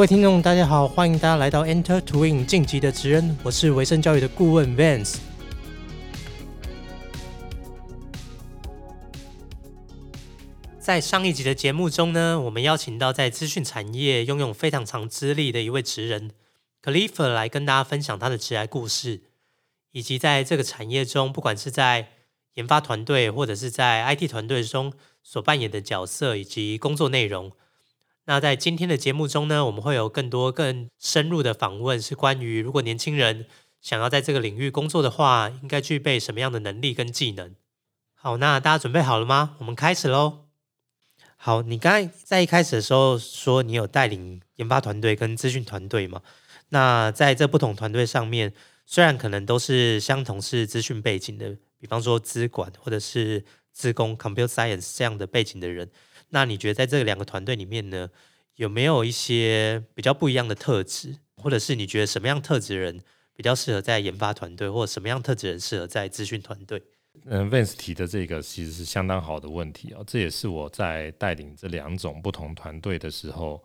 [0.00, 5.18] 各位听众，大家好，欢迎大家来到 Enter Twin 晋级的职人，我是维生教育的顾问 Vance。
[10.78, 16.30] 在上一集的节目中呢，我们邀请到在资讯产业拥有非常长资历的一位职人
[16.82, 19.24] c l i f f 来跟大家分享他的职业故事，
[19.92, 22.08] 以及在这个产业中，不管是在
[22.54, 27.52] 研发团队或者是在 IT 团队中所扮演的角色以及工作内容。
[28.26, 33.46] 那在今天的节目中呢，我们会有更多更深入的访问，是关于如果年轻人
[33.80, 37.54] 想要在这个领域工作的话，应该具备什么样的能力跟技能。
[38.14, 39.56] 好，那大家准备好了吗？
[39.58, 40.44] 我们开始喽。
[41.36, 46.20] 好，你刚才在一开始的时候说你有带领研发团队跟资讯团队嘛？
[46.68, 48.52] 那在这不同团队上面，
[48.84, 55.90] 虽然可能都是相同是资讯背景的，比方说资管或者是资工 （computer science） 这样的背景的人。
[56.30, 58.10] 那你觉得在这两个团队里面呢，
[58.56, 63.00] 有没有一些比较不一样的特质，或者是你觉得什么样特质的人
[63.34, 66.82] 比较适合在研发团队，或者什么样特质的人适合在资讯团队？
[67.24, 73.62] 嗯，Vance 提的这个其实是相当好的问题哦，这也是我在带领这两种不同团队的时候，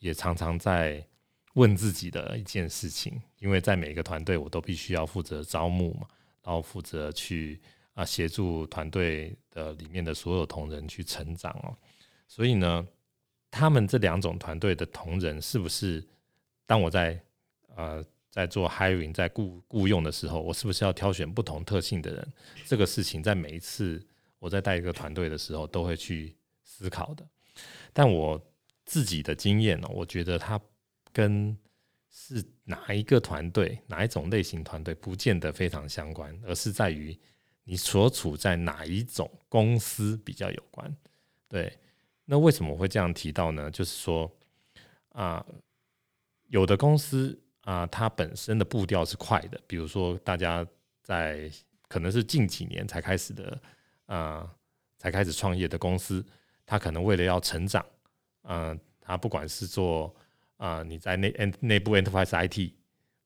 [0.00, 1.02] 也常常在
[1.54, 3.20] 问自己的一件事情。
[3.38, 6.08] 因为在每个团队，我都必须要负责招募嘛，
[6.42, 7.60] 然后负责去
[7.94, 11.76] 啊协助团队的里面的所有同仁去成长哦。
[12.28, 12.86] 所以呢，
[13.50, 16.06] 他们这两种团队的同仁，是不是
[16.66, 17.18] 当我在
[17.74, 22.32] 呃在做 hiring 在雇雇佣的时候，我是不是要挑选不同特性的人？
[22.66, 24.06] 这个事情在每一次
[24.38, 27.26] 我在带一个团队的时候，都会去思考的。
[27.94, 28.40] 但我
[28.84, 30.60] 自己的经验呢，我觉得它
[31.10, 31.56] 跟
[32.10, 37.18] 是哪一个团队、哪一种类型团队，不见得非常相关，而是在于
[37.64, 40.94] 你所处在哪一种公司比较有关。
[41.48, 41.72] 对。
[42.30, 43.70] 那为什么我会这样提到呢？
[43.70, 44.30] 就是说，
[45.12, 45.42] 啊，
[46.48, 50.66] 有的公司啊，它本身的步调是快的，比如说大家
[51.02, 51.50] 在
[51.88, 53.58] 可能是近几年才开始的
[54.04, 54.54] 啊，
[54.98, 56.22] 才开始创业的公司，
[56.66, 57.82] 它可能为了要成长，
[58.42, 60.14] 嗯，它不管是做
[60.58, 62.72] 啊，你在内内部 enterprise IT，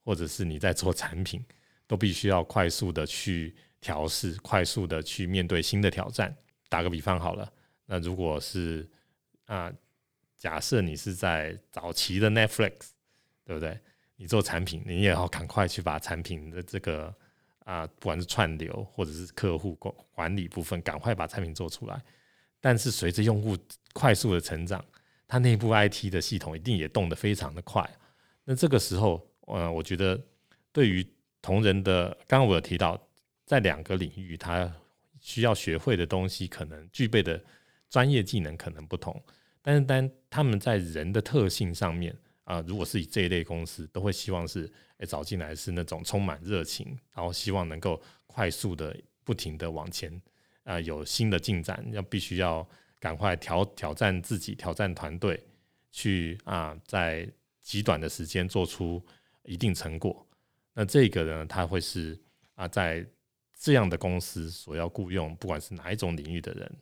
[0.05, 1.45] 或者是你在做产品，
[1.89, 6.33] 都必须要快速的去调试，快速的去面对新的挑战。
[6.69, 7.53] 打个比方好了。
[7.87, 8.89] 那如果是
[9.47, 9.73] 啊，
[10.39, 12.91] 假设你是在早期的 Netflix，
[13.45, 13.79] 对不对？
[14.17, 17.13] 你做产品，你也要赶快去把产品的这个
[17.65, 22.01] 啊，不管是串流或者是客户管管理部分，赶快把产品做出来。
[22.61, 23.59] 但是随着用户
[23.93, 24.85] 快速的成长，
[25.27, 27.89] 它内部 IT 的系统一定也动得非常的快。
[28.45, 30.21] 那这个时候，呃，我觉得
[30.73, 31.05] 对于
[31.41, 33.01] 同仁的，刚刚我有提到，
[33.45, 34.73] 在两个领域，他
[35.21, 37.43] 需要学会的东西，可能具备的。
[37.93, 39.23] 专业技能可能不同，
[39.61, 44.65] 但是当他们在人的特性上面啊，如果是以这一类公司，都会希望是
[44.97, 50.11] 诶找进来是那种充满热情，然后希望能够快速的、不停的往前
[50.65, 52.67] 啊，有新的进展，要必须要
[52.99, 55.39] 赶快挑挑战自己、挑战团队，
[55.91, 57.31] 去啊，在
[57.61, 59.05] 极短的时间做出
[59.43, 60.27] 一定成果。
[60.73, 62.19] 那这个呢，他会是
[62.55, 63.07] 啊，在
[63.55, 66.75] 这样的公司所要雇佣，不管是哪一种领域的人。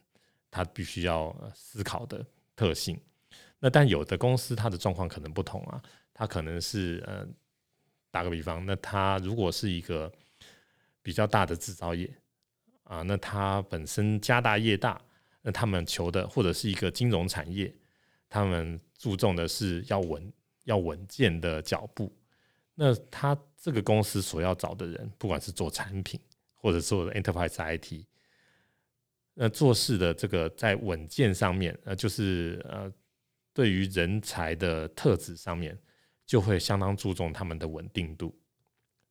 [0.50, 2.24] 他必须要思考的
[2.56, 3.00] 特性，
[3.58, 5.80] 那但有的公司它的状况可能不同啊，
[6.12, 7.26] 它可能是呃，
[8.10, 10.12] 打个比方，那它如果是一个
[11.02, 12.12] 比较大的制造业
[12.82, 15.00] 啊，那它本身家大业大，
[15.42, 17.72] 那他们求的或者是一个金融产业，
[18.28, 20.32] 他们注重的是要稳
[20.64, 22.12] 要稳健的脚步，
[22.74, 26.20] 那他这个公司所要找的人，不管是做产品
[26.54, 28.04] 或者做 enterprise IT。
[29.42, 32.92] 那做事的这个在稳健上面，呃，就是呃，
[33.54, 35.74] 对于人才的特质上面，
[36.26, 38.38] 就会相当注重他们的稳定度。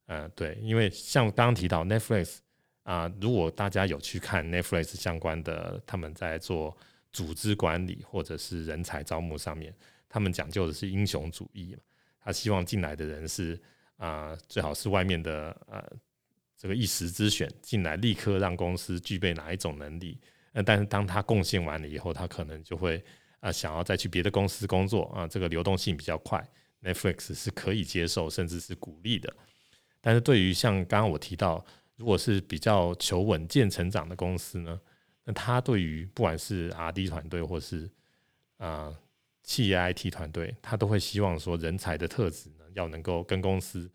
[0.05, 2.37] 呃，对，因为像刚刚提到 Netflix
[2.83, 6.77] 啊，如果大家有去看 Netflix 相关的，他们在做
[7.11, 9.73] 组织管理或者是人才招募上面，
[10.07, 11.79] 他们讲究的是英雄主义嘛，
[12.21, 13.59] 他希望进来的人是
[13.97, 15.83] 啊，最好是外面的呃。
[16.59, 20.19] 这个一时之选进来，立刻让公司具备哪一种能力？
[20.51, 23.01] 那但是当他贡献完了以后，他可能就会
[23.39, 26.45] 啊想要再去别的公司工作啊，这个流动性比较快
[26.83, 29.33] ，Netflix 是可以接受甚至是鼓励的。
[30.01, 31.65] 但是对于像刚刚我提到，
[31.95, 34.77] 如果是比较求稳健成长的公司呢，
[35.23, 37.89] 那他对于不管是 R&D 团队或是
[38.57, 38.93] 啊
[39.43, 43.89] 企业 IT 团队，他都会希望说人才的特质呢要能够跟公司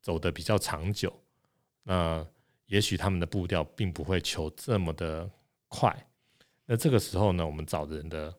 [0.00, 1.12] 走得比较长久。
[1.88, 2.26] 那
[2.66, 5.30] 也许他们的步调并不会求这么的
[5.68, 5.96] 快，
[6.64, 8.34] 那这个时候呢，我们找人的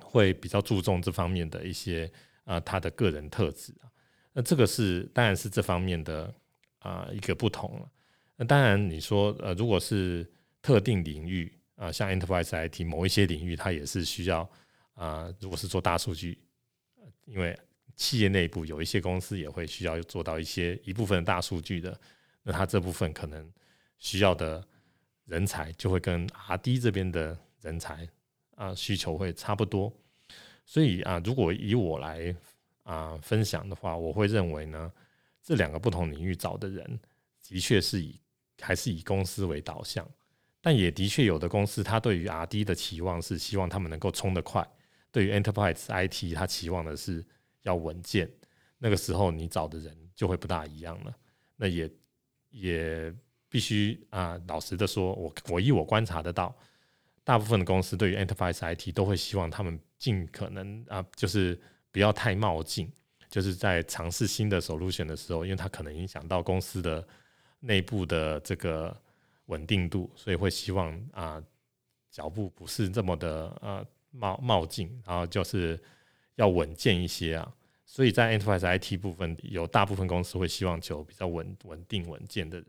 [0.00, 2.08] 会比较注重这方面的一些
[2.44, 3.90] 啊他的个人特质啊。
[4.32, 6.32] 那这个是当然是这方面的
[6.78, 7.90] 啊一个不同了。
[8.36, 10.24] 那当然你说呃如果是
[10.62, 14.48] 特定领域啊，像 Enterprise IT 某一些领域，它也是需要
[14.94, 16.38] 啊，如果是做大数据，
[17.24, 17.58] 因为
[17.96, 21.98] 企业内部有一些公司也会需要做到一些一部分大数据的，
[22.46, 23.52] 那他这部分可能
[23.98, 24.64] 需要的
[25.24, 28.08] 人才就会跟 R D 这边的人才
[28.54, 29.92] 啊需求会差不多。
[30.64, 32.32] 所以啊，如果以我来
[32.84, 34.92] 啊分享的话，我会认为呢，
[35.42, 37.00] 这两个不同领域找的人，
[37.42, 38.20] 的确是以
[38.60, 40.08] 还是以公司为导向，
[40.60, 44.64] 但也的确有的公司，它对于 R D 的期望是希望他们能够冲得快，
[45.10, 47.26] 对于 Enterprise IT，它期望的是。
[47.62, 48.30] 要稳健，
[48.78, 51.12] 那个时候你找的人就会不大一样了。
[51.56, 51.90] 那也
[52.56, 53.12] 也
[53.48, 56.54] 必须啊，老实的说，我我以我观察得到，
[57.22, 61.60] 大部分的公司对于 Enterprise IT 都会希望他们尽可能啊，就是
[61.90, 62.90] 不要太冒进，
[63.28, 67.06] 就是在尝试新的 solution 的时候，因为它可能影响到公司的
[67.60, 68.96] 内部的这个
[69.46, 71.42] 稳定度，所以会希望啊，
[72.10, 75.78] 脚步不是这么的呃冒冒进，然后就是。
[76.38, 77.50] 要稳健一些啊，
[77.88, 82.66] 所以在 enterprise IT 部分，有大部分公司会希望求比较稳稳定稳健的人。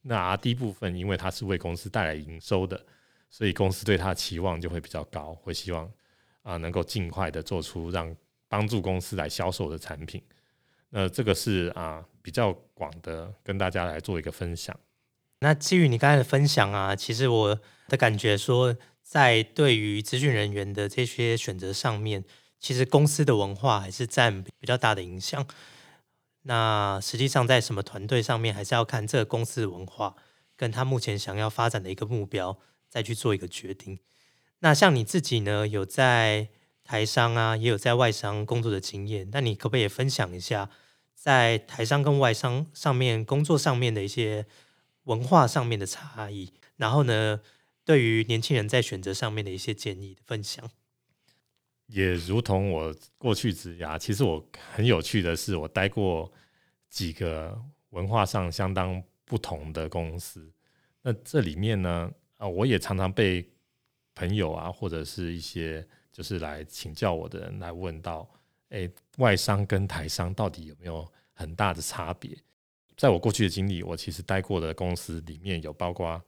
[0.00, 2.82] 那 R D 部分，因为它是为公司带来营收的，
[3.28, 5.88] 所以公司对它的期望就会比较高，会希望
[6.42, 8.16] 啊能够尽快的做出让
[8.48, 10.22] 帮助公司来销售的产品。
[10.88, 14.74] 那这个是啊比较广的，跟大家来做一个分享。
[15.40, 22.24] 那基于你刚才的分享啊，其实我的感觉说，在对于资讯人员的这些选择上面。
[22.60, 25.46] 其实公司的文化还是占比较大的影响。
[26.42, 30.16] 那实际上在什么团队上面，还是要看这个公司的文化
[30.56, 32.58] 跟他目前想要发展的一个目标，
[32.88, 33.98] 再去做一个决定。
[34.60, 36.48] 那像你自己呢，有在
[36.82, 39.28] 台商啊，也有在外商工作的经验。
[39.30, 40.70] 那你可不可以分享一下，
[41.14, 44.46] 在台商跟外商上面工作上面的一些
[45.04, 46.54] 文化上面的差异？
[46.76, 47.40] 然后呢，
[47.84, 50.70] 对于年轻人在选择上面的一些建议的分享？
[51.88, 54.42] 也如同我过去职涯，其实我
[54.74, 56.30] 很有趣的是，我待过
[56.88, 57.58] 几个
[57.90, 60.50] 文化上相当不同的公司。
[61.02, 63.48] 那这里面呢，啊，我也常常被
[64.14, 68.28] 朋友啊，或者是一些就是来请教我的人来问到，
[68.68, 72.36] 哎，外商跟台商到底有没有很大的差别？
[72.96, 76.20] 在我过去的经历，我其实待过的公司里面有包括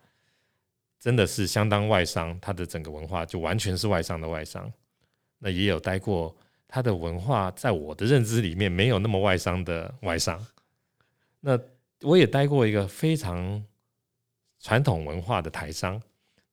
[0.98, 4.72] 真的是相当外商，它的整个文化就完全是外商的外商。
[5.40, 6.36] 那也有待过，
[6.68, 10.46] 他的文化在我的认知里面没有那么外商的外商。
[11.40, 11.58] 那
[12.02, 13.64] 我也待过一个非常
[14.60, 16.00] 传统文化的台商。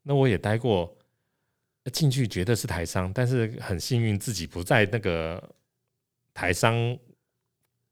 [0.03, 0.97] 那我也待过
[1.91, 5.55] 进去觉得是台商，但是很幸运自己不在那个
[6.33, 6.97] 台商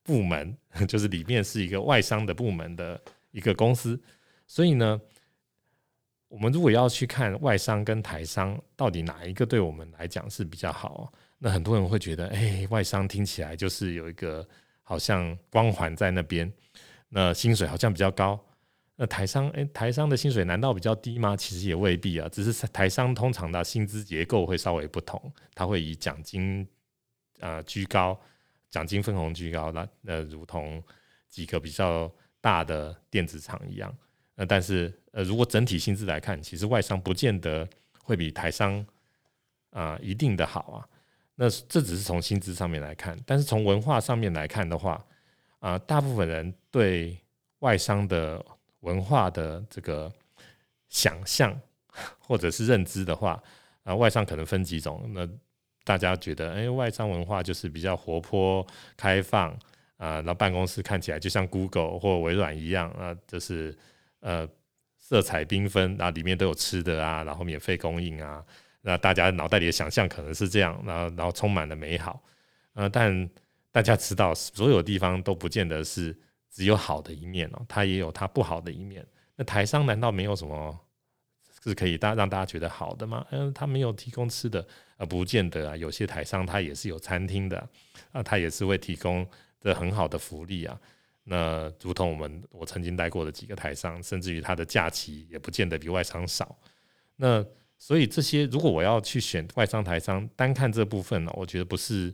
[0.01, 0.57] 部门，
[0.87, 2.99] 就是里面是一个外商的部门的
[3.31, 4.01] 一个公司。
[4.47, 4.99] 所以呢。
[6.27, 14.45] 我们如果要去看外商跟台商到底哪一个对我们来讲是比较好，那很多人会觉得，哎，外商听起来就是有一个
[14.81, 16.51] 好像光环在那边，
[17.09, 18.39] 那薪水好像比较高。
[18.97, 21.35] 那台商，哎，台商的薪水难道比较低吗？
[21.35, 25.21] 其实也未必啊，只是台商通常的薪资结构会稍微不同，
[25.53, 26.65] 它会以奖金
[27.41, 28.17] 啊居高，
[28.69, 30.81] 奖金分红居高，那那如同
[31.29, 33.93] 几个比较大的电子厂一样。
[34.37, 37.65] 那但是，呃，如果整体薪资来看，其实外商不见得
[38.03, 38.85] 会比台商
[39.69, 40.87] 啊一定的好啊。
[41.35, 45.01] 那这只是从薪资上面来看，但是从文化上面来看的话，
[45.59, 47.17] 啊，大部分人对
[47.59, 48.45] 外商的
[48.81, 50.11] 文化的这个
[50.89, 51.57] 想象
[52.19, 53.41] 或者是认知的话，
[53.83, 55.09] 啊，外商可能分几种。
[55.13, 55.25] 那
[55.85, 59.51] 大家觉得，哎，外商文化就是比较活泼、开放
[59.95, 63.73] 啊，然后办公室看起来就像 Google 或微软一样啊，就是。
[64.25, 64.49] 呃，
[64.97, 68.43] 色彩缤纷，啊里面都有吃的啊，然后免费供应啊，
[68.81, 72.23] 那大家脑袋里的想象可能是这样，然后然后充满了美好，
[72.73, 73.29] 呃，但
[73.71, 76.17] 大家知道，所有地方都不见得是
[76.49, 79.05] 只有好的一面哦，它也有它不好的一面。
[79.35, 80.75] 那台商难道没有什么
[81.63, 83.23] 是可以大让大家觉得好的吗？
[83.29, 84.65] 嗯，他没有提供吃的，
[84.97, 87.69] 呃，不见得啊，有些台商他也是有餐厅的，
[88.11, 89.27] 啊，他也是会提供
[89.59, 90.81] 的很好的福利啊。
[91.27, 96.57] 那如同我们我曾经待过的几个台商，甚至于他的假期也不见得比外商少。
[97.15, 97.43] 那
[97.77, 102.13] 所以这些，如果我要去选外商台商，单看这部分呢，我觉得不是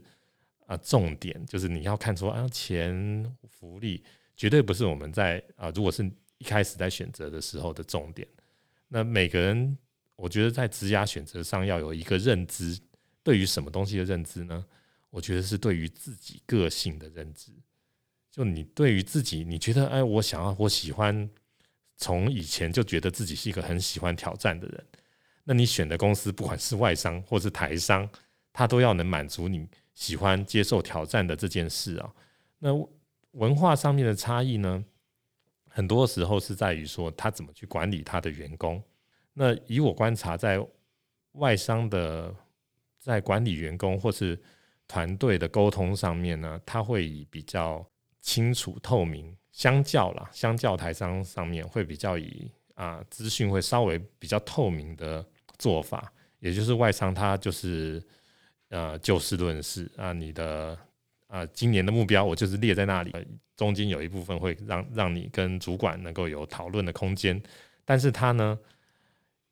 [0.66, 4.02] 啊重点，就是你要看说啊钱福利，
[4.36, 8.26] 绝对不是我们在啊如果是一开始在选择的时候的重点。
[8.88, 9.76] 那每个人，
[10.16, 12.78] 我觉得在职涯选择上要有一个认知，
[13.22, 14.64] 对于什么东西的认知呢？
[15.10, 17.52] 我觉得是对于自己个性的认知。
[18.32, 21.28] 就你对于自己，你觉得哎，我想要，我喜欢，
[21.98, 24.86] 从以前就觉得自己是一个很喜欢挑战的人。
[25.44, 28.08] 那你选的公司，不管是外商或是台商，
[28.50, 32.10] 它都要能满足你喜欢接受挑战的这件事啊。
[32.58, 32.70] 那
[33.32, 34.82] 文化上面的差异呢，
[35.68, 38.82] 很多时候是在于说他怎么去管理他的员工。
[39.34, 40.58] 那以我观察，在
[41.32, 42.34] 外商的
[42.98, 44.40] 在管理员工或是
[44.88, 47.86] 团队的沟通上面呢，他会以比较。
[48.22, 55.26] 清楚透明，相较啦，相较台商上面会比较以啊资讯会稍微比较透明的
[55.58, 58.00] 做法，也就是外商它就是
[58.68, 60.78] 呃就事论事啊，你的
[61.26, 63.12] 啊今年的目标我就是列在那里，
[63.56, 67.42] 中间有一部分会让让你跟主管能够有讨论的空间，
[67.84, 68.56] 但是他呢，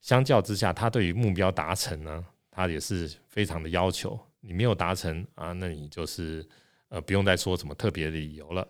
[0.01, 6.49] 相较之下，他对于目标达成呢，他也是非常的要求，你没有达成啊，那你就是。
[6.91, 8.67] 呃，不用再说什么特别的理由了。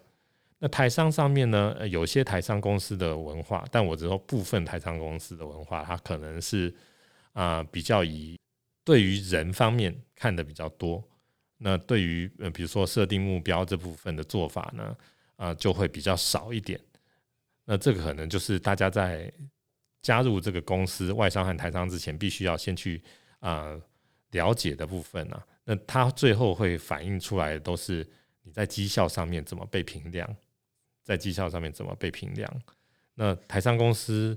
[0.58, 6.72] 那台商上面呢，有些台商公司的文化，但我只说部分台商公司的文化，它可能是
[7.32, 8.38] 啊比较以
[8.84, 11.02] 对于人方面看的比较多。
[11.56, 14.96] 那对于呃，比如说设定目标这部分的做法呢，
[15.36, 16.78] 啊就会比较少一点。
[17.64, 19.32] 那这个可能就是大家在
[20.02, 23.02] 加入这个公司外商和台商之前，必须要先去
[23.38, 23.80] 啊
[24.32, 25.42] 了解的部分呢。
[25.70, 28.04] 那它最后会反映出来的都是
[28.42, 30.28] 你在绩效上面怎么被评量，
[31.04, 32.62] 在绩效上面怎么被评量。
[33.14, 34.36] 那台商公司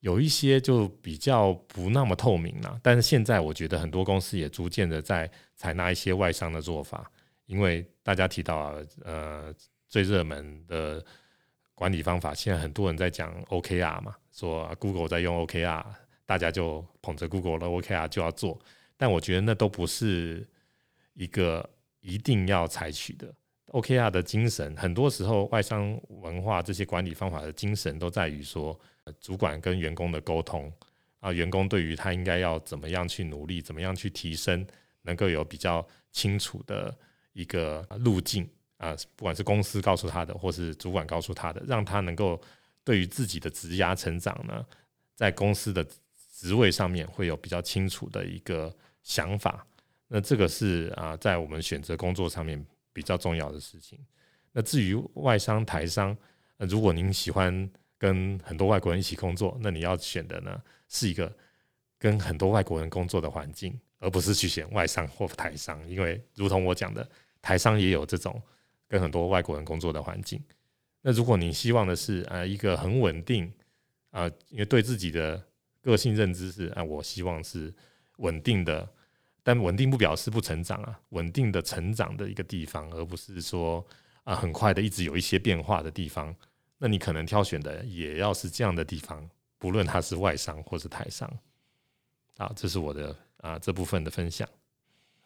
[0.00, 7.10] 有一些就比较不那么透明了，但是现在我觉得很多公司也逐渐的在采纳一些外商的做法，
[7.44, 8.74] 因为大家提到啊，
[9.04, 9.54] 呃，
[9.88, 11.04] 最热门的
[11.74, 15.84] 管理方法，现在很多人在讲 OKR 嘛，说 Google 在用 OKR，
[16.24, 18.58] 大家就捧着 Google 的 OKR 就要做，
[18.96, 20.48] 但我觉得那都不是。
[21.14, 21.68] 一个
[22.00, 23.32] 一定要采取的
[23.66, 28.78] OKR 的精神，很多时候外商文化这些管理方法的精神都在于说，
[29.20, 30.70] 主管跟员工的沟通
[31.20, 34.66] 啊，员工对于他应该要怎么样去努力，怎么样去提升，
[35.02, 36.94] 能够有比较清楚的
[37.32, 42.40] 一个路径啊，不管是公司告诉他的，或是主管告诉他的，让他能够
[42.84, 44.66] 对于自己的职涯成长呢，
[45.14, 45.86] 在公司的
[46.34, 49.66] 职位上面会有比较清楚的一个想法。
[50.14, 53.98] 那这个是啊，在我们选择工作上面比较重要的事情。
[54.52, 56.14] 那至于外商、台商，
[56.58, 61.34] 那如果您喜欢跟很多外国人一起工作，那你要选的呢是一个
[61.98, 65.82] 跟很多外国人工作的环境，而不是去选外商或台商。
[65.88, 67.08] 因为如同我讲的，
[67.40, 68.38] 台商也有这种
[68.86, 70.38] 跟很多外国人工作的环境。
[71.00, 73.50] 那如果你希望的是啊一个很稳定
[74.10, 75.42] 啊，因为对自己的
[75.80, 77.74] 个性认知是啊，我希望是
[78.18, 78.86] 稳定的。
[79.42, 83.84] 但稳定不表示不成长啊，稳定的成长的一个地方，而不是说
[84.24, 86.34] 啊很快的一直有一些变化的地方。
[86.78, 91.30] 那你可能挑选的也要是这样的地方，不论它是外商或是台商。
[92.38, 94.48] 啊，这是我的啊这部分的分享。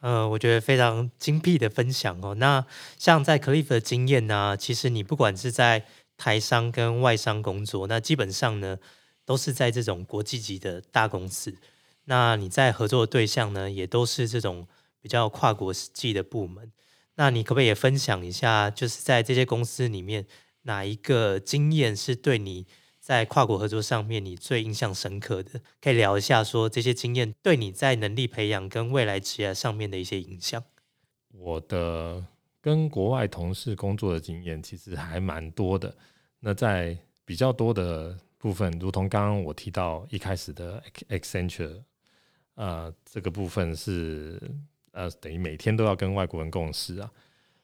[0.00, 2.35] 呃，我觉得非常精辟的分享哦。
[2.35, 2.66] 那
[2.99, 5.87] 像在 Cliff 的经验呢，其实你不管是在
[6.18, 8.78] 台商跟外商工作，那基本上呢
[9.25, 11.56] 都是在这种国际级的大公司。
[12.08, 14.66] 那你在合作的对象呢，也都是这种
[15.00, 16.72] 比较跨国际的部门。
[17.16, 20.26] 那你可不可以也分享一下，就是在这些公司里面，
[20.62, 22.66] 哪一个经验是对你
[23.00, 25.60] 在跨国合作上面你最印象深刻的？
[25.80, 30.62] 可以聊一下，说这些经验对你在能力培养跟未来职业上面的一些影响。
[31.32, 32.25] 我的
[32.60, 35.96] 跟国外同事工作的经验其实还蛮多的。
[36.38, 41.82] 那在比较多的部分，如同刚刚我提到一开始的 Accenture。
[42.56, 44.40] 呃，这个部分是
[44.92, 47.12] 呃，等于每天都要跟外国人共事啊。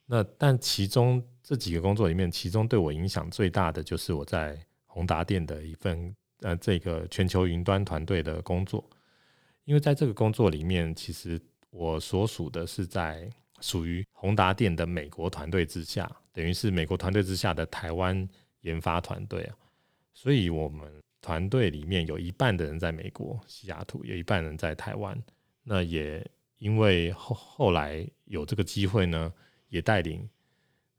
[0.04, 8.84] 那但其中这几个工作里面，其中对我影响最大的就是我在宏达电的一份呃这个全球云端团队的工作。
[9.64, 13.26] 因为在这个工作里面，其实我所属的是在
[13.60, 18.28] 属于宏达电的美国团队之下，等于是美国团队之下的台湾
[18.60, 19.56] 研发团队啊。
[20.12, 20.92] 所以我们。
[21.22, 25.16] 团队里面有一半的人在美国西雅图，有一半人在台湾。
[25.62, 29.32] 那也因为后后来有这个机会呢，
[29.68, 30.28] 也带领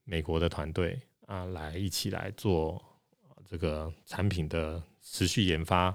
[0.06, 2.82] 美国的团队啊，来一起来做
[3.46, 5.94] 这个产品的持续研发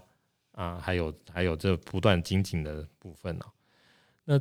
[0.53, 3.47] 啊，还有还有这不断精进的部分呢。
[4.25, 4.39] 那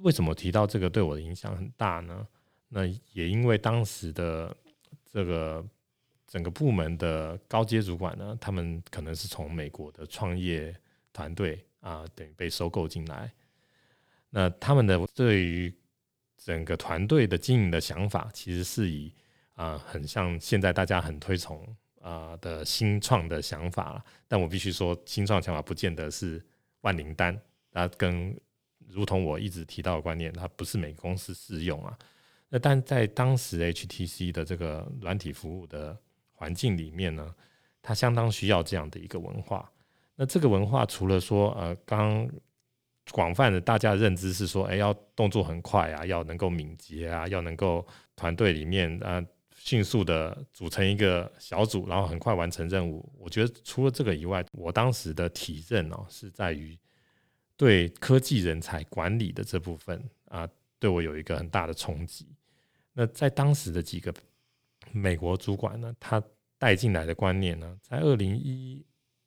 [0.00, 2.28] 为什么提到这个对我的影响很大呢？
[2.68, 4.54] 那也因为当时的
[5.10, 5.66] 这个。
[6.26, 10.74] 整个部门的高阶主管呢，他们可能是从美国的创业
[11.12, 13.32] 团队啊，等于被收购进来。
[14.30, 15.72] 那他们的对于
[16.36, 19.12] 整个团队的经营的想法，其实是以
[19.54, 21.64] 啊，很像现在大家很推崇
[22.00, 24.04] 啊的新创的想法。
[24.26, 26.44] 但我必须说，新创想法不见得是
[26.80, 27.40] 万灵丹，
[27.70, 28.36] 它跟
[28.88, 31.96] 如同我一直提到的观念，它不是每个公司适用啊。
[32.48, 35.96] 那但在当时 HTC 的这个软体服务的
[36.34, 37.34] 环境里面呢，
[37.80, 39.70] 它相当需要这样的一个文化。
[40.16, 42.28] 那这个文化除了说，呃，刚
[43.10, 49.20] 广泛的大家的认知是说，哎，要动作很快啊，要能够敏捷啊，要能够团队里面啊
[49.56, 53.12] 迅速的组成一个小组，然后很快完成任务。
[53.18, 56.78] 我觉得除了这个以外，我当时的体认哦，是在于
[57.56, 60.48] 对科技人才管理的这部分啊，
[60.78, 62.28] 对我有一个很大的冲击。
[62.92, 64.14] 那在当时的几个
[64.92, 66.22] 美国主管呢，他
[66.58, 68.84] 带进来的观念呢，在二零一。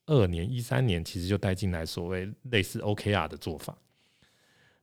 [0.09, 3.77] 二年一三年，其实就带进来所谓类似 OKR 的做法。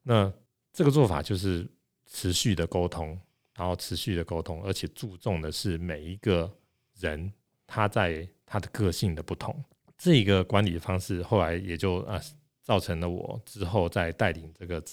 [0.02, 0.30] 那
[0.70, 1.66] 这个做法就是
[2.04, 3.18] 持续的沟通，
[3.56, 6.54] 然后持续的沟通，而且注重的是每一个
[6.98, 7.32] 人
[7.66, 9.64] 他在他的个性的不同。
[9.96, 12.20] 这一个管理的方式后来也就啊，
[12.60, 14.84] 造成了我之后在带领这个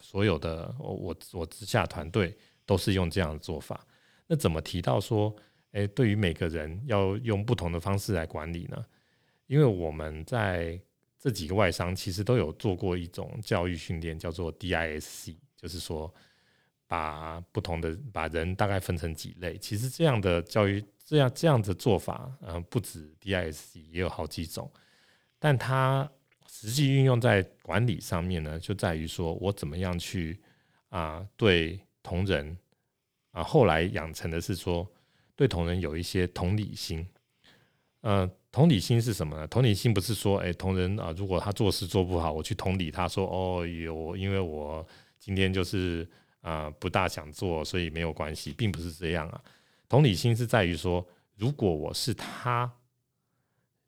[0.00, 2.34] 所有的我我之下团队
[2.64, 3.86] 都是用这样的做法。
[4.28, 5.34] 那怎么提到说，
[5.72, 8.84] 诶，对于每个人要用不同的方式来管理呢？
[9.46, 10.80] 因为我们在
[11.18, 16.14] 这几个外商其实都有做过一种教育训练，叫做 DISC，就是说
[16.86, 19.56] 把不同的把人大概分成几类。
[19.58, 24.70] 其实这样的教育这样这样的做法，嗯，不止 DISC，也有好几种。
[25.38, 26.08] 但它
[26.46, 30.38] 实际运用在管理上面呢，就在于说我怎么样去
[30.90, 32.56] 啊对同仁
[33.32, 34.86] 啊，后来养成的是说
[35.36, 37.06] 对同仁有一些同理心，
[38.02, 38.30] 嗯。
[38.50, 39.46] 同理心是什么呢？
[39.46, 44.84] 同理心不是说，哎，同仁啊，如果他做事做不好，我去同理他说，哦，有，因为我
[45.18, 46.08] 今天就是
[46.40, 49.40] 啊不大想做，所以没有关系，并不是这样啊。
[49.86, 52.72] 同理心是在于说，如果我是他，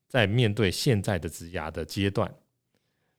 [0.07, 2.33] 在面对现在的职涯的阶段，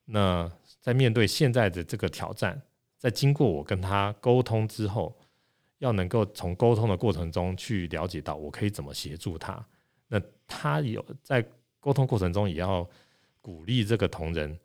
[0.05, 2.61] 那在面对现在的这个挑战，
[2.99, 5.19] 在经过我跟他沟通之后，
[5.81, 9.65] 要能够从沟通的过程中去了解到，我可以怎么协助他。
[10.07, 11.43] 那他有在
[11.79, 12.87] 沟通过程中，也要
[13.41, 14.55] 鼓励这个同仁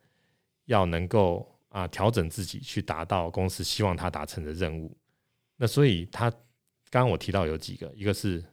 [0.65, 4.95] 要能够啊调整自己，去达到公司希望他达成的任务。
[5.55, 6.29] 那所以他
[6.91, 8.43] 刚刚我提到有几个，一个是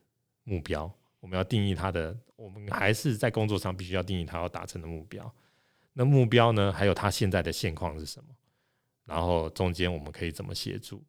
[0.44, 5.31] 目标，我们要定义他的，我们还是在工作上必须要定义他要达成的目标。
[5.92, 8.31] 那目标呢，还有他现在的现况是什么？
[9.05, 11.05] 然后中间我们可以怎么协助？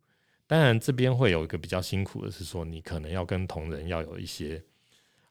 [0.47, 4.63] 当然这边会有一个比较辛苦的是说，你可能要跟同仁要有一些。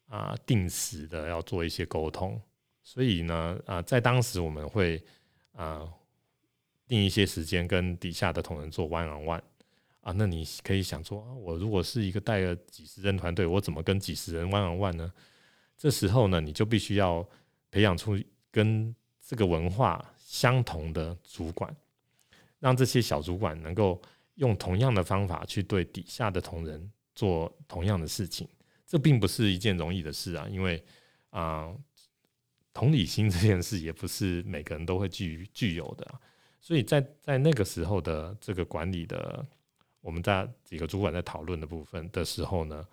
[0.06, 2.40] 啊，定时的要做一些沟通，
[2.84, 5.02] 所以呢，啊，在当时我们会
[5.52, 5.90] 啊
[6.86, 9.40] 定一些时间跟底下的同仁做 one on one
[10.02, 15.12] 啊，那你可以想说，我如果是一个带了几十人团队，我怎么跟几十人 one on one 呢？
[15.76, 17.26] 这时候呢，你就必须要
[17.70, 18.16] 培养出
[18.52, 21.74] 跟这个文化相同的主管，
[22.60, 24.00] 让这些小主管能够
[24.34, 28.48] 用同样的方法去对底下的同仁做同样的事情。
[28.86, 30.84] 这并不是一件容易的事啊，因为
[31.30, 31.74] 啊，
[32.72, 36.20] 同理心这件事也不是每个人都会具具有的，
[36.60, 39.44] 所以在在那个时候的这个管理的，
[40.00, 42.86] 我们在几个主管在讨论的部分的时候呢，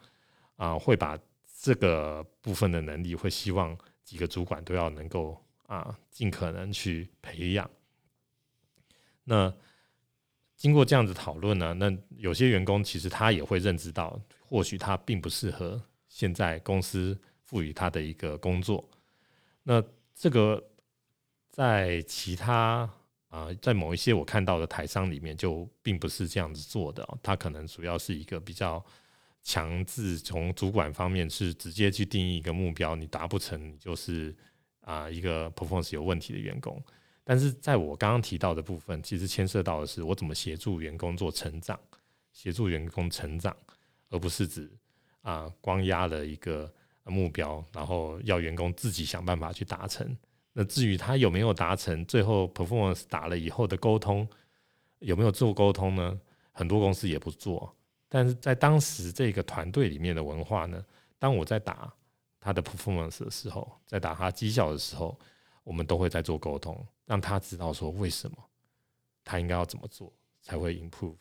[0.55, 1.19] 啊，会把
[1.59, 7.69] 这个部分的能力，会希望几个主管都要能够啊，尽可能去培养。
[9.25, 9.53] 那
[10.61, 15.81] 经过这样子讨论呢，那有些员工其实他也会认知到，或许他并不适合。
[16.07, 18.87] 现在公司赋予他的一个工作，
[19.63, 20.63] 那这个
[21.49, 22.87] 在其他
[23.29, 27.17] 啊，在某一些我看到的台商里面，就并不是这样子做的。
[27.23, 28.85] 他可能主要是一个比较
[29.41, 34.35] 强制，从主管方面是直接去定义一个目标，你达不成，你就是
[34.81, 36.79] 啊一个 performance 有问题的员工。
[37.31, 41.79] 但是在我刚刚提到的部分，其实牵涉到的是我怎么协助员工做成长，
[42.33, 43.55] 协助员工成长，
[44.09, 44.69] 而不是指。
[45.21, 46.69] 啊，光压了一个
[47.05, 50.05] 目标，然后要员工自己想办法去达成。
[50.51, 54.27] 那至于他有没有达成，最后 performance 打了以后的沟通
[54.99, 56.19] 有没有做沟通呢？
[56.51, 57.73] 很多公司也不做。
[58.09, 60.83] 但是在当时这个团队里面的文化呢，
[61.17, 61.93] 当我在打
[62.41, 65.17] 他的 performance 的时候，在打他绩效的时候，
[65.63, 68.37] 我们都会在做沟通，让他知道说为什么
[69.23, 71.15] 他应该要怎么做才会 improve。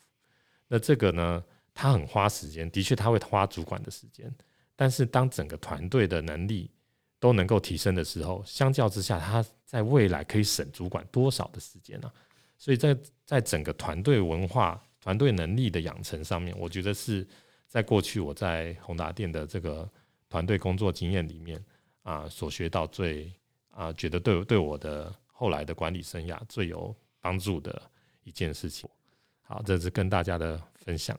[0.68, 1.44] 那这个呢？
[1.72, 4.30] 他很花时间，的确他会花主管的时间，
[4.74, 6.68] 但是当整个团队的能力
[7.20, 12.12] 都能够提升的时候，相较之下，他在未来可以省主管多少的时间呢？
[12.58, 17.26] 所以在在整个团队文化团队能力的养成上面，我觉得是
[17.66, 19.88] 在过去我在宏达电的这个
[20.28, 21.64] 团队工作经验里面
[22.02, 23.32] 啊，所学到最
[23.80, 27.80] 啊，觉得对对我的后来的管理生涯最有帮助的
[28.24, 28.86] 一件事情。
[29.40, 31.18] 好，这是跟大家的分享。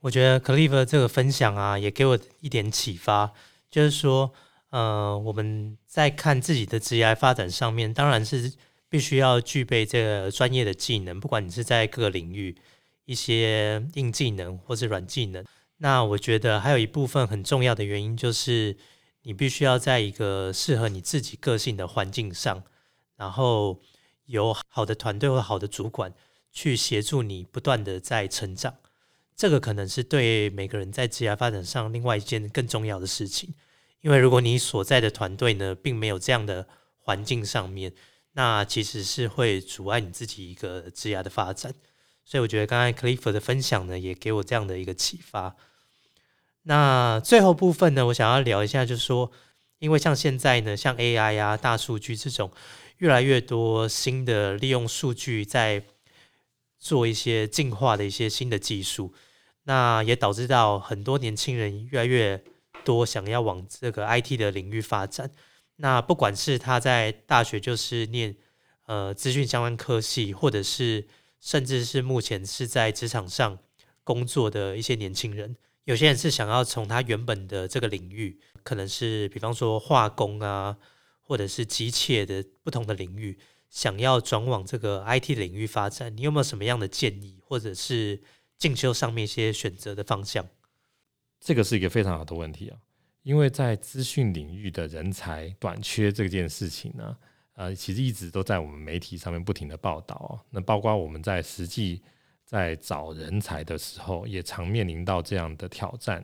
[0.00, 3.32] 我觉得 Clive 这个分享啊，也给我一点启发，
[3.70, 4.30] 就是说，
[4.68, 8.52] 呃，我们在看自己的职业发展上面，当然是
[8.90, 12.54] 必须要具备这个专业的技能，不管你是在各个领域
[13.06, 15.42] 一些硬技能或是软技能。
[15.78, 18.76] 那我觉得还有一部分很重要的原因，就是
[19.22, 22.64] 你必须要在一个适合你自己个性的环境上，
[23.16, 23.80] 然后
[24.26, 26.12] 有好的团队或好的主管
[26.50, 28.74] 去协助你不断的在成长。
[29.34, 33.54] 这个可能是对每个人在职业发展上另外一件更重要的事情，
[34.00, 37.92] 因为如果你所在的团队呢，并没有这样的环境上面，
[38.32, 41.72] 那其实是会阻碍你自己一个职业的发展。
[42.24, 45.56] 所以我觉得刚才 Clifford 的分享呢，也给我这样的一个启发。
[46.62, 49.30] 那最后部分呢，我想要聊一下，就是说，
[49.78, 52.50] 因为像现在呢，像 AI 啊、大数据这种
[52.98, 55.84] 越来越多新的利用数据在。
[56.84, 59.14] 做一些进化的一些新的技术，
[59.62, 62.42] 那也导致到很多年轻人越来越
[62.84, 65.30] 多想要往这个 IT 的领域发展。
[65.76, 68.34] 那不管是他在大学就是念
[68.86, 71.06] 呃资讯相关科系，或者是
[71.38, 73.60] 甚至是目前是在职场上
[74.02, 80.76] 工作的一些年轻人，有些人是想要从他原本的这个领域，可能是比方说化工啊，
[81.20, 83.38] 或者是机械的不同的领域。
[83.68, 88.22] 想要转往这个 IT 领域发展，你有没有什么样的建议，或者是
[88.58, 90.46] 进修上面一些选择的方向？
[91.40, 92.76] 这个是一个非常好的问题啊，
[93.22, 97.16] 因为在资讯领域的人才短缺这件事情呢，
[97.54, 100.32] 呃，其实一直都在我们媒体上面不停的报道啊。
[100.50, 102.02] 那包括我们在实际
[102.52, 106.22] 在找人才的时候，也常面临到这样的挑战。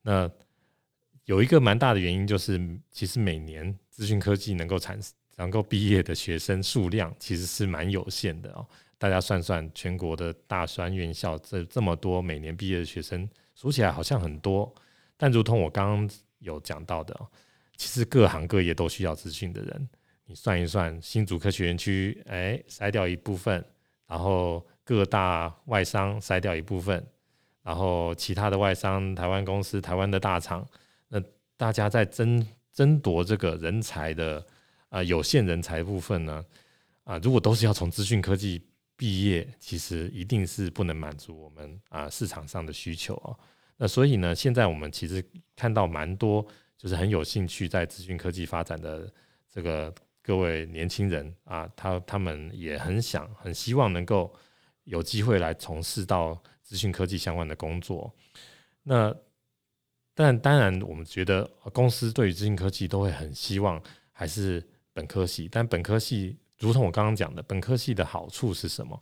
[0.00, 0.30] 那
[1.26, 2.58] 有一个蛮大的原因，就是
[2.90, 4.98] 其实每年资讯科技能够产。
[5.36, 8.66] 能够毕业的学生数量其实是蛮有限的哦。
[8.98, 14.70] 大家算算，全国的大专院校这这么多，每年毕业的学生数起来好像很多，
[15.16, 16.10] 但如同我刚刚
[16.40, 17.18] 有讲到的，
[17.78, 19.88] 其实各行各业都需要资讯的人。
[20.26, 23.64] 你算一算，新竹科学园区，哎，筛掉一部分，
[24.06, 27.06] 然后各大外商筛掉一部分，
[27.62, 30.66] 然后其他的外商、台湾公司、台湾的大厂，
[31.08, 31.22] 那
[31.56, 34.46] 大家在争争夺这个人才的。
[34.90, 36.44] 啊，有限人才部分呢，
[37.04, 38.60] 啊，如果都是要从资讯科技
[38.96, 43.38] 毕业，其实一定是不能满足我们啊市场上的需求哦。
[43.76, 46.44] 那所以呢，现在我们其实看到蛮多，
[46.76, 49.08] 就是很有兴趣在资讯科技发展的
[49.48, 54.34] 这个各位年轻人啊，他他们也很想、很希望能够
[54.90, 58.12] 有机会来从事到资讯科技相关的工作。
[58.82, 59.14] 那
[60.14, 64.62] 但当然，我们觉得公司对于资讯科技都会很希望还是。
[64.92, 69.00] 本科系，但本科系如同我刚刚讲的，本科系的好处是什么？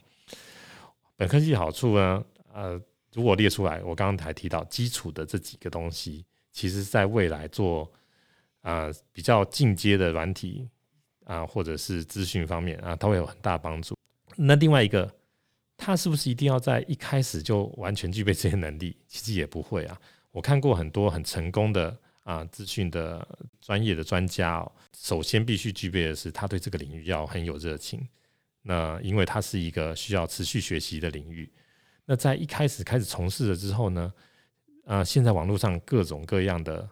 [1.16, 2.24] 本科系好处呢？
[2.52, 2.80] 呃，
[3.14, 7.90] 如果列出来，我刚刚才提到基础的这几个东西，其实在未来做
[8.60, 10.68] 啊比较进阶的软体
[11.24, 13.96] 啊，或者是资讯方面啊，它会有很大帮助。
[14.36, 15.10] 那另外一个，
[15.78, 18.94] 他是不是一定要在一开始就完全具备这些能力？
[19.08, 19.98] 其实也不会啊。
[20.30, 21.96] 我看过很多很成功的。
[22.24, 23.26] 啊，资讯的
[23.58, 28.06] 专业的专家哦，首先必须具备的是他对这个领域要很有热情。
[28.60, 31.50] 那因为它是一个需要持续学习的领域。
[32.04, 34.12] 那在一开始开始从事了之后呢，
[34.84, 36.86] 啊，现在网络上各种各样的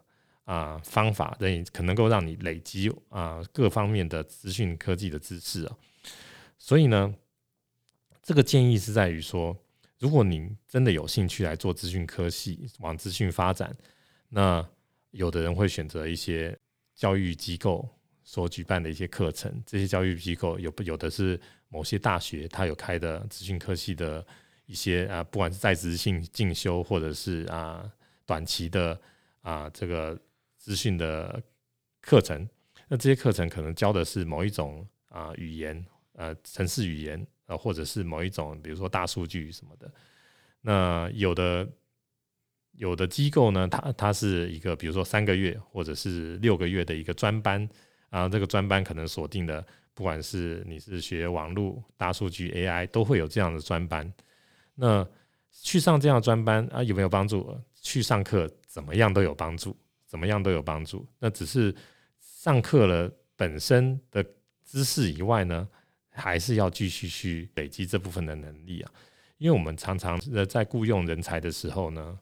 [0.45, 5.77] 啊方法，等可能够让你累积啊各方面的资讯科技的知识啊。
[6.57, 7.15] 所以呢，
[8.27, 9.57] 这个建议是在于说，
[10.01, 13.73] 如果您真的有兴趣来做资讯科技，往资讯发展，
[14.31, 14.69] 那
[15.13, 16.59] 有的人会选择一些
[16.97, 17.89] 教育机构
[18.25, 24.27] 所举办的一些课程，这些教育机构有不有的是某些大学，它有开的资讯科技的
[24.65, 27.89] 一些啊，不管是在职性进修，或者是啊
[28.25, 29.01] 短期的
[29.43, 30.21] 啊这个
[30.59, 31.41] 资讯的
[32.01, 32.49] 课程，
[32.89, 39.91] 那这些课程可能教的是某一种啊语言，呃，城市语言，呃，或者是某一种，比如说大数据什么的，
[40.61, 41.69] 那有的。
[42.79, 47.67] 有的机构呢，它它是一个，比如说三个月或者是六个月的一个专班，
[48.11, 54.13] 然后这个专班可能锁定的，不管是你是学网络、大数据、AI，都会有这样的专班。
[54.75, 55.09] 那
[55.51, 57.59] 去上这样的专班啊，有没有帮助？
[57.81, 61.09] 去上课怎么样都有帮助，怎么样都有帮助。
[61.19, 61.75] 那只是
[62.21, 64.23] 上课了本身的
[64.67, 65.67] 知识以外呢，
[66.17, 68.91] 还是要继续去累积这部分的能力啊。
[69.39, 72.19] 因为我们常常呃在雇佣人才的时候呢，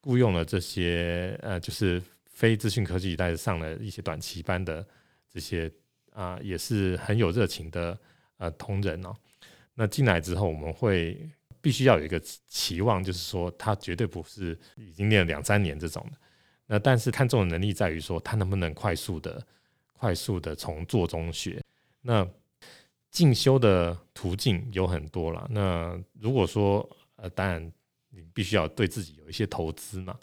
[0.00, 4.84] 雇佣了这些呃就是非资讯科技但是上了一些短期班的
[5.30, 5.70] 这些
[6.12, 7.98] 啊也是很有热情的
[8.38, 9.14] 呃同仁哦。
[9.74, 11.28] 那进来之后，我们会
[11.60, 16.16] 必须要有一个期望，就是说他绝对不是已经练了两三年这种的。
[16.66, 19.46] 那但是看重的能力在于说他能不能快速的、
[19.92, 21.62] 快速的从做中学。
[22.00, 22.26] 那
[23.10, 25.46] 进修的途径有很多了。
[25.50, 27.72] 那如果说呃，当然
[28.08, 30.18] 你必须要对自己有一些投资嘛。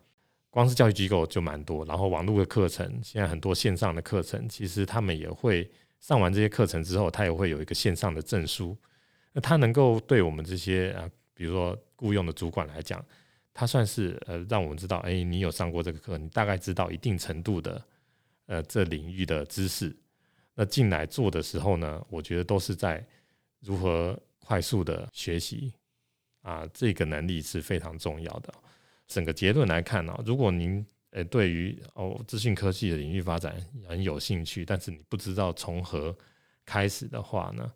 [0.50, 5.70] 光是教育机构就蛮多，然后网络的课程，现在很多线上的课程，其实他们也会
[6.00, 8.76] 上完这些课程之后，他也会有一个线上的证书。
[9.34, 13.06] 那他能够对我们这些啊，比如说雇佣的主管来讲，
[13.54, 17.84] 他算是呃，让我们知道，哎，你有上过这个课，你大概知道一定程度的
[18.48, 19.96] 呃这领域的知识。
[20.60, 23.06] 那进来做的时候呢，我觉得都是在
[23.60, 25.72] 如何快速的学习
[26.42, 28.52] 啊，这个能力是非常重要的。
[29.08, 33.56] 整个结论来看呢，如果您呃对于哦资讯科技的领域发展
[33.88, 36.16] 很有兴趣，但是你不知道从何
[36.66, 37.72] 开始的话呢，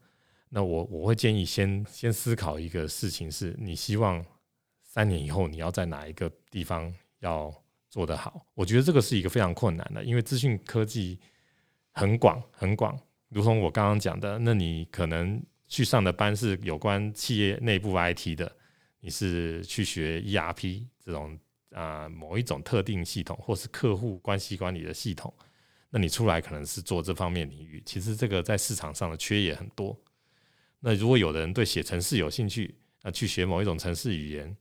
[0.49, 4.25] 那我我会建议先先思考一个事情，是你希望
[4.81, 7.53] 三年以后你要在哪一个地方要
[7.91, 8.43] 做得好？
[8.55, 11.19] 我觉得这个是一个非常困难的，因为资讯科技。
[11.93, 12.97] 很广很广，
[13.29, 18.49] 如同我刚刚讲的，那你可能去上的班是有关企业内部 IT 的，
[19.01, 21.37] 你是去学 ERP 这种
[21.71, 25.33] 啊某一种特定系统，或是客户关系管理的系统，
[25.89, 27.83] 那你出来可能是做这方面领域。
[27.85, 29.97] 其实这个在市场上的缺也很多。
[30.79, 34.55] 那如果有的人对写程式有兴趣，那去学某一种程式语言，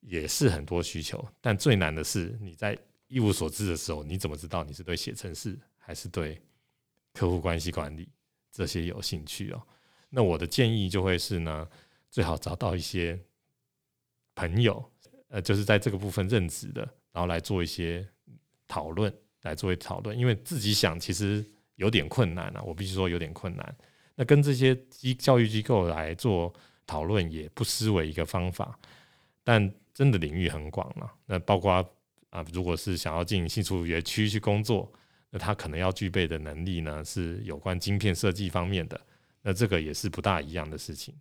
[0.00, 1.26] 也是很多需求。
[1.40, 2.78] 但最难的是你在。
[3.08, 6.40] 一无所知的时候，你怎么知道你是对写程式还是对
[7.12, 8.08] 客户关系管理
[8.50, 9.62] 这些有兴趣哦？
[10.10, 11.68] 那我的建议就会是呢，
[12.10, 13.18] 最好找到一些
[14.34, 14.84] 朋友，
[15.28, 18.06] 呃，就是在这个部分任职的，然后来做一些
[18.66, 20.18] 讨论，来作为讨论。
[20.18, 21.44] 因为自己想其实
[21.76, 23.76] 有点困难啊，我必须说有点困难。
[24.14, 26.52] 那跟这些机教育机构来做
[26.86, 28.78] 讨论，也不失为一个方法。
[29.44, 31.88] 但真的领域很广了，那包括。
[32.36, 34.92] 啊，如果是想要进新竹园区去工作，
[35.30, 39.00] 那他可能要具备的能力呢，是有关晶片设计方面的。
[39.40, 41.14] 那这个也是不大一样的事情。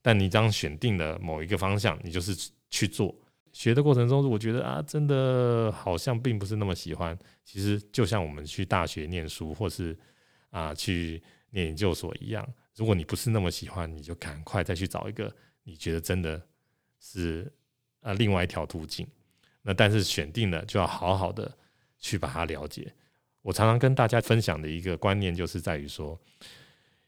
[0.00, 2.34] 但你当选定了某一个方向，你就是
[2.70, 3.14] 去做。
[3.52, 9.94] 学的过程中，如果觉得啊，真的好像并不是那么喜欢，其实就像我们去大学念书，或是
[10.48, 15.30] 啊去念研究所一样，如果你不是那么喜欢，你就赶快再去找一个
[15.62, 16.40] 你觉得真的
[16.98, 17.52] 是
[18.00, 19.06] 啊另外一条途径。
[19.66, 21.56] 那但是选定了就要好好的
[21.98, 22.92] 去把它了解。
[23.40, 26.20] 我常常跟大家分享的一个观念就是在于说，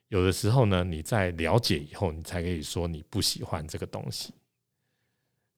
[0.09, 4.33] 有的时候呢，你在了解以后，你才可以说你不喜欢这个东西。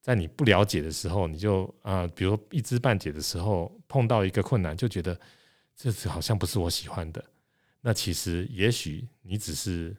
[0.02, 5.18] 在你不了解的时候，你就啊，比如一知半解的时候，碰到一个困难，就觉得
[5.76, 7.24] 这次好像不是我喜欢的。
[7.80, 9.96] 那其实也许你只是。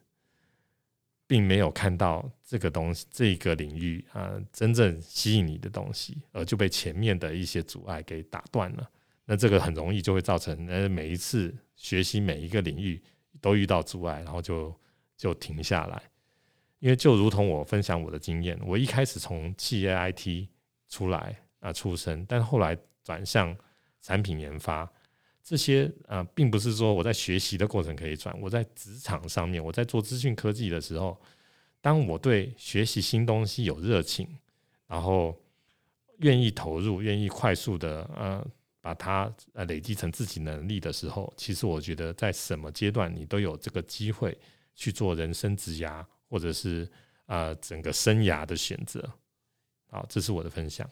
[1.30, 8.90] 并没有看到这个东西，这个领域啊，真正吸引你的东西，而就被前面的一些阻碍给打断了。
[9.26, 13.00] 那这个很容易就会造成，呃，每一次学习每一个领域
[13.40, 14.76] 都遇到阻碍，然后就
[15.16, 16.02] 就停下来。
[16.80, 20.48] 因为就如同我分享我的经验，我一开始从企业 IT
[20.88, 23.56] 出来啊出身，但后来转向
[24.02, 24.92] 产品研发。
[25.44, 31.20] 这些啊，并不是说我在学习的过程可以转，我在职场上面，我在做资讯科技的时候，
[31.82, 34.28] 当我对学习新东西有热情，
[34.88, 35.36] 然后
[36.18, 38.46] 愿意投入，愿意快速的呃
[38.82, 44.38] 把它呃累积成自己能力的时候，其实我觉得在什么阶段你都有这个机会
[44.76, 46.88] 去做人生职涯或者是
[47.26, 49.04] 啊整个生涯的选择。
[49.88, 50.88] 好，这是我的分享。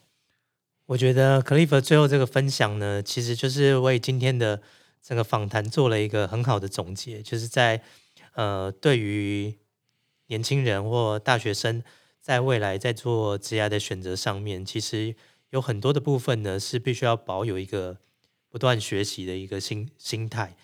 [0.88, 4.62] 我觉得 Cliff 最后这个分享呢，其实就是为今天的
[5.04, 7.82] 整个访谈做了一个很好的总结，就是在
[8.36, 9.54] 呃，对于
[10.28, 11.84] 年轻人或大学生
[12.22, 15.14] 在未来在做职业的选择上面，其实
[15.50, 17.98] 有很多的部分呢是必须要保有一个
[18.48, 20.56] 不断学习的一个心心态。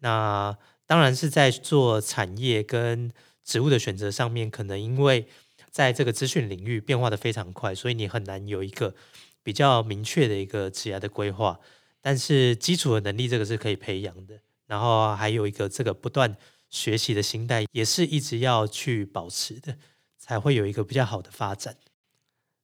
[0.00, 3.10] 那当然是在做产业跟
[3.42, 5.26] 职务的选择上面，可能因为
[5.70, 8.94] 在这个资讯领域变化的非常快，所以你很难有一个。
[9.42, 11.58] 比较明确的一个职业的规划，
[12.00, 16.36] 但是基础的能力这个是可以培养的，然后还有一个这个不断
[16.68, 19.76] 学习的心态，也是一直要去保持的，
[20.18, 21.76] 才会有一个比较好的发展。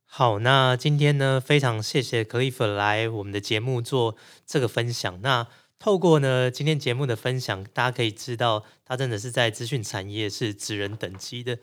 [0.05, 5.21] 好，那今天呢，非常谢谢 Cliff 来我们的节目做这个分享。
[5.21, 5.47] 那
[5.79, 11.59] 透过呢今天节目的分享，大家可以知道他真的是在资讯产业是职人等级的。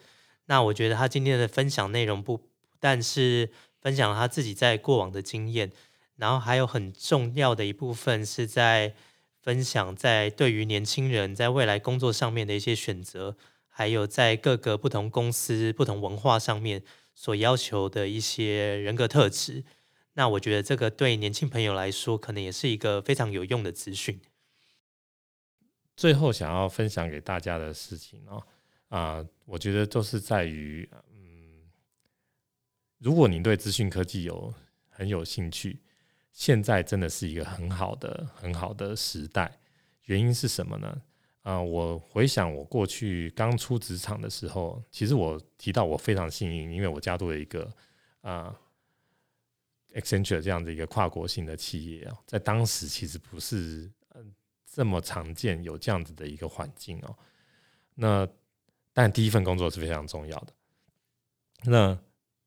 [0.46, 2.42] 那我觉得他今天的分享内容不
[2.80, 3.50] 但是
[3.84, 5.70] 分享他自己在过往的经验，
[6.16, 8.96] 然后还有很重要的一部分是在
[9.42, 13.36] 分享在对于年轻人在未来工作上面的一些选择，
[13.68, 16.82] 还有在各个不同公司、不同文化上面
[17.14, 19.66] 所要求的一些人格特质。
[20.14, 24.22] 那我觉得这个对年轻朋友来说，可能也是一个非常有用的资讯。
[25.98, 28.44] 最后想要分享给大家的事情哦，
[28.88, 30.90] 啊，我觉得都是在于，
[33.04, 34.54] 如果你对资讯科技有
[34.90, 35.78] 很有兴趣，
[36.32, 39.60] 现在真的是一个很好的、很好的时代。
[40.04, 41.02] 原因是什么呢？
[41.42, 47.70] 啊，我回想我过去刚出职场的时候，其实我提到我非常幸运，因为我加入了一个
[48.22, 48.56] 啊
[49.94, 54.34] ，Accenture 这样的一个跨国性的企业啊，在当时其实不是嗯。
[54.76, 57.16] 这么常见有这样子的一个环境哦，
[57.94, 58.28] 那
[58.92, 60.54] 但第一份工作是非常重要的。
[61.66, 61.96] 那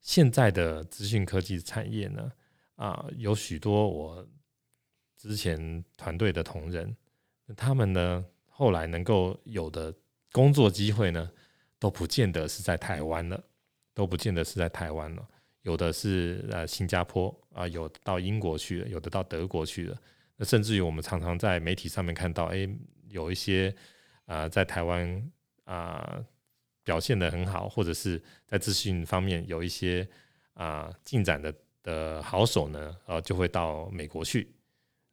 [0.06, 2.30] 现在的资讯科技产业呢，
[2.76, 4.24] 啊，有许多我
[5.16, 6.96] 之前团队的同仁，
[7.56, 9.92] 他们呢后来能够有的
[10.30, 11.28] 工作机会呢，
[11.80, 13.44] 都不见得是在台湾了，
[13.94, 15.28] 都不见得是在台湾了，
[15.62, 20.00] 有的是呃新加坡啊，有到英国去了，有的到德国去了。
[20.36, 22.68] 那甚至于我们常常在媒体上面看到，哎，
[23.08, 23.74] 有一些
[24.26, 25.32] 啊在台湾
[25.64, 26.24] 啊
[26.86, 30.08] 表现的很好，或者是在资讯方面有一些
[30.54, 34.48] 啊进展的的好手呢，呃，就会到美国去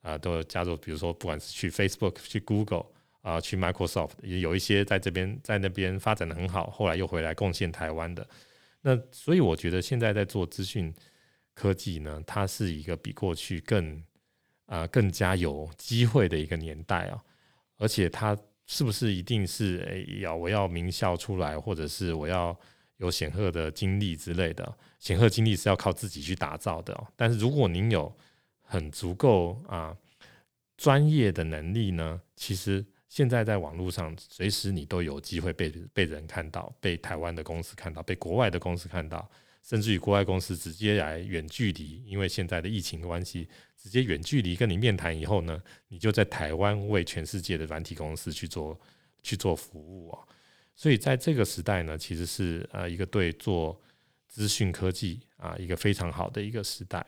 [0.04, 2.86] 啊，都加入，比如说不管是去 Facebook、去 Google
[3.22, 8.28] 啊、去 Microsoft，也有一些在这边在那边发展的很好，后来又回来贡献台湾的。
[8.82, 10.94] 那所以我觉得现在在做资讯
[11.56, 14.04] 科技呢，它是一个比过去更
[14.68, 17.24] 啊，更加有机会的一个年代啊！
[17.78, 22.58] 而且它是不是一定是诶要我要名校出来，或者是我要
[22.98, 24.78] 有显赫的经历之类的？
[25.00, 27.08] 显赫经历是要靠自己去打造的。
[27.16, 28.16] 但是如果您有
[28.62, 29.96] 很足够啊
[30.78, 39.30] 专业的能力呢，其实现在在网络上随时你都有机会被被人看到，被台湾的公司看到，被国外的公司看到。
[39.64, 43.48] 甚至于国外公司直接来远距离，因为现在的疫情关系，
[43.78, 48.78] 直接远距离跟你面谈以后呢，你就在台湾为全世界的软体公司去做
[49.22, 50.20] 去做服务啊。
[50.76, 53.82] 所以在这个时代呢，其实是呃一个对做
[54.28, 57.06] 资讯科技啊一个非常好的一个时代。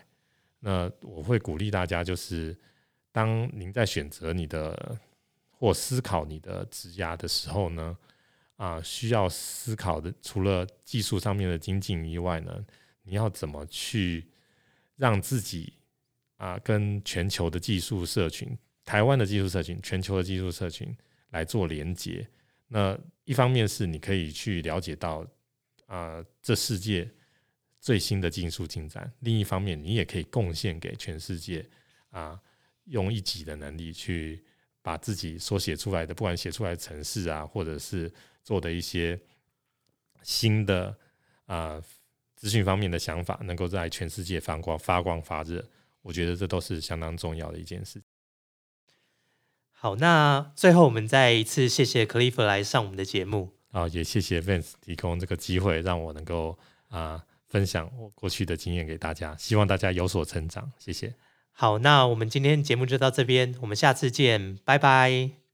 [0.62, 2.58] 那我会鼓励大家，就是
[3.12, 4.98] 当您在选择你的
[5.52, 7.98] 或思考你的职涯的时候呢。
[8.58, 12.66] 啊，需要思考的除了技术上面的精进以外呢，
[13.04, 14.26] 你要怎么去
[14.96, 15.74] 让自己
[16.38, 20.96] 啊跟全球的技术社群、台湾的技术社群、全球的技术社群
[21.32, 22.28] 来做连接？
[22.68, 25.26] 那一方面是你可以去了解到
[25.86, 27.10] 啊这世界
[27.80, 31.68] 最新的技术进展，另一方面你也可以贡献给全世界
[32.10, 32.40] 啊，
[32.86, 34.44] 用一己的能力去
[34.82, 38.12] 把自己所写出来的，不管写出来的程式啊，或者是
[38.46, 39.20] 做的一些
[40.22, 40.96] 新的
[41.46, 41.82] 啊
[42.36, 45.66] 资讯方面的想法，能够在全世界发光发光发热，
[46.04, 48.02] 我觉得这都是相当重要的一件事。
[49.72, 60.72] 好，那最后我们再一次谢谢 Cliff 来上我们的节目啊，也谢谢 Vance 提供这个机会，让我能够啊分享我过去的经验给大家，希望大家有所成长。
[60.78, 61.14] 谢谢。
[61.52, 65.45] 好，那我们今天节目就到这边，我们下次见，拜拜。